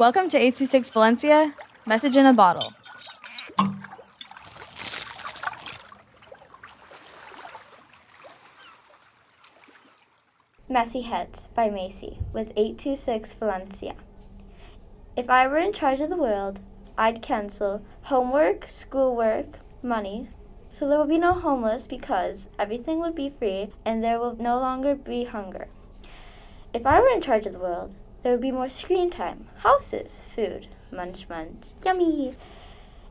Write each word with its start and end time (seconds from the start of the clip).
Welcome 0.00 0.30
to 0.30 0.38
826 0.38 0.88
Valencia, 0.88 1.54
message 1.86 2.16
in 2.16 2.24
a 2.24 2.32
bottle. 2.32 2.72
Messy 10.70 11.02
Heads 11.02 11.48
by 11.54 11.68
Macy 11.68 12.16
with 12.32 12.50
826 12.56 13.34
Valencia. 13.34 13.94
If 15.16 15.28
I 15.28 15.46
were 15.46 15.58
in 15.58 15.74
charge 15.74 16.00
of 16.00 16.08
the 16.08 16.16
world, 16.16 16.60
I'd 16.96 17.20
cancel 17.20 17.82
homework, 18.04 18.70
schoolwork, 18.70 19.58
money, 19.82 20.30
so 20.70 20.88
there 20.88 20.96
will 20.96 21.04
be 21.04 21.18
no 21.18 21.34
homeless 21.34 21.86
because 21.86 22.48
everything 22.58 23.00
would 23.00 23.14
be 23.14 23.34
free 23.38 23.74
and 23.84 24.02
there 24.02 24.18
will 24.18 24.36
no 24.36 24.58
longer 24.58 24.94
be 24.94 25.24
hunger. 25.24 25.68
If 26.72 26.86
I 26.86 27.00
were 27.00 27.10
in 27.10 27.20
charge 27.20 27.44
of 27.44 27.52
the 27.52 27.58
world, 27.58 27.96
there 28.22 28.32
would 28.32 28.40
be 28.40 28.50
more 28.50 28.68
screen 28.68 29.10
time, 29.10 29.46
houses, 29.58 30.22
food, 30.34 30.66
munch 30.92 31.28
munch, 31.28 31.64
yummy. 31.84 32.34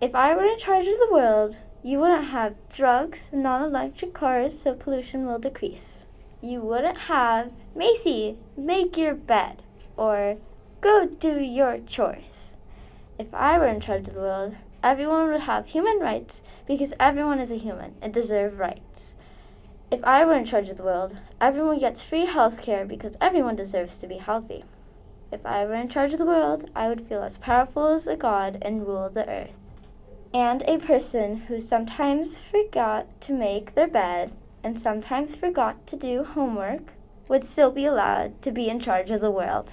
If 0.00 0.14
I 0.14 0.34
were 0.34 0.44
in 0.44 0.58
charge 0.58 0.86
of 0.86 0.98
the 0.98 1.12
world, 1.12 1.60
you 1.82 1.98
wouldn't 1.98 2.28
have 2.28 2.54
drugs, 2.72 3.30
non 3.32 3.62
electric 3.62 4.14
cars, 4.14 4.58
so 4.58 4.74
pollution 4.74 5.26
will 5.26 5.38
decrease 5.38 6.04
you 6.44 6.60
wouldn't 6.60 6.98
have 7.08 7.50
Macy, 7.74 8.36
make 8.56 8.98
your 8.98 9.14
bed, 9.14 9.62
or 9.96 10.36
go 10.82 11.06
do 11.06 11.40
your 11.40 11.78
chores. 11.78 12.52
If 13.18 13.32
I 13.32 13.58
were 13.58 13.66
in 13.66 13.80
charge 13.80 14.06
of 14.08 14.14
the 14.14 14.20
world, 14.20 14.54
everyone 14.82 15.32
would 15.32 15.40
have 15.42 15.68
human 15.68 16.00
rights 16.00 16.42
because 16.66 16.92
everyone 17.00 17.40
is 17.40 17.50
a 17.50 17.56
human 17.56 17.94
and 18.02 18.12
deserve 18.12 18.58
rights. 18.58 19.14
If 19.90 20.04
I 20.04 20.24
were 20.24 20.34
in 20.34 20.44
charge 20.44 20.68
of 20.68 20.76
the 20.76 20.82
world, 20.82 21.16
everyone 21.40 21.78
gets 21.78 22.02
free 22.02 22.26
health 22.26 22.60
care 22.60 22.84
because 22.84 23.16
everyone 23.20 23.56
deserves 23.56 23.96
to 23.98 24.06
be 24.06 24.18
healthy. 24.18 24.64
If 25.34 25.44
I 25.44 25.64
were 25.64 25.74
in 25.74 25.88
charge 25.88 26.12
of 26.12 26.20
the 26.20 26.24
world, 26.24 26.70
I 26.76 26.88
would 26.88 27.08
feel 27.08 27.24
as 27.24 27.38
powerful 27.38 27.88
as 27.88 28.06
a 28.06 28.14
god 28.14 28.56
and 28.62 28.86
rule 28.86 29.08
the 29.08 29.28
earth. 29.28 29.58
And 30.32 30.62
a 30.62 30.78
person 30.78 31.36
who 31.48 31.58
sometimes 31.58 32.38
forgot 32.38 33.20
to 33.22 33.32
make 33.32 33.74
their 33.74 33.88
bed 33.88 34.30
and 34.62 34.78
sometimes 34.78 35.34
forgot 35.34 35.88
to 35.88 35.96
do 35.96 36.22
homework 36.22 36.92
would 37.28 37.42
still 37.42 37.72
be 37.72 37.84
allowed 37.84 38.40
to 38.42 38.52
be 38.52 38.68
in 38.68 38.78
charge 38.78 39.10
of 39.10 39.20
the 39.20 39.30
world. 39.32 39.72